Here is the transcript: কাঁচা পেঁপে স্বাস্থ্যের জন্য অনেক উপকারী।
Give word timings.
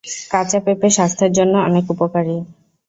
কাঁচা 0.31 0.59
পেঁপে 0.65 0.87
স্বাস্থ্যের 0.89 1.31
জন্য 1.37 1.53
অনেক 1.67 1.85
উপকারী। 1.93 2.35